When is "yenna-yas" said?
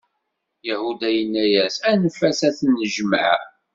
1.17-1.75